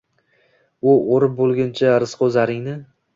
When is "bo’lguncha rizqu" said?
1.41-2.31